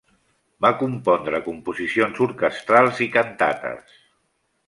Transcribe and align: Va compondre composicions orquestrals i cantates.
Va 0.65 0.69
compondre 0.77 1.41
composicions 1.49 2.23
orquestrals 2.27 3.01
i 3.07 3.09
cantates. 3.17 4.01